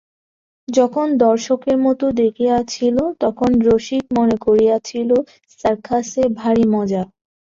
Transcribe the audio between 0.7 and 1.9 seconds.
যখন দর্শকের